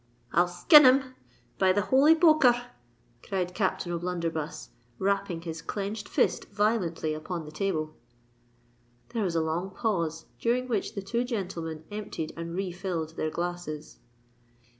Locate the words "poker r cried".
2.15-3.53